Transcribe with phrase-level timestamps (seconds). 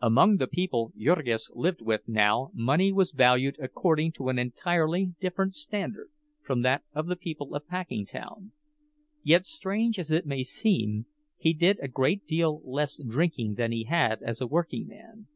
[0.00, 5.54] Among the people Jurgis lived with now money was valued according to an entirely different
[5.54, 6.08] standard
[6.42, 8.52] from that of the people of Packingtown;
[9.22, 11.04] yet, strange as it may seem,
[11.36, 15.26] he did a great deal less drinking than he had as a workingman.